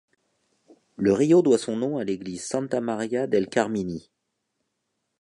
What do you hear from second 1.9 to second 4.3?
à l'église Santa Maria del Carmini.